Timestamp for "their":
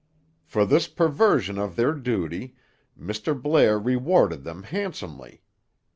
1.75-1.93